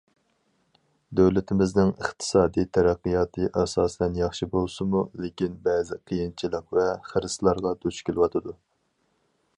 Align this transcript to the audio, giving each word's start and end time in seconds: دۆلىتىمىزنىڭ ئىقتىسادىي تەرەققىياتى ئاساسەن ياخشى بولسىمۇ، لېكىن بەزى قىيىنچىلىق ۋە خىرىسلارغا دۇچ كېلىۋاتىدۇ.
دۆلىتىمىزنىڭ 1.17 1.91
ئىقتىسادىي 1.95 2.67
تەرەققىياتى 2.77 3.51
ئاساسەن 3.61 4.17
ياخشى 4.21 4.49
بولسىمۇ، 4.55 5.05
لېكىن 5.27 5.61
بەزى 5.69 6.01
قىيىنچىلىق 6.01 6.77
ۋە 6.79 6.91
خىرىسلارغا 7.13 7.79
دۇچ 7.85 8.05
كېلىۋاتىدۇ. 8.09 8.61